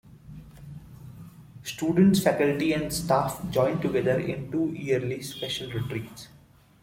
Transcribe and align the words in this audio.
Students, 1.61 2.23
faculty, 2.23 2.73
and 2.73 2.91
staff 2.91 3.39
join 3.51 3.79
together 3.79 4.19
in 4.19 4.51
two 4.51 4.71
yearly 4.73 5.21
special 5.21 5.71
retreats. 5.71 6.27